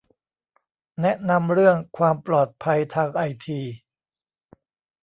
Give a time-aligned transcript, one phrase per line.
[1.01, 3.59] แนะนำเรื่องความปลอดภัยทางไอที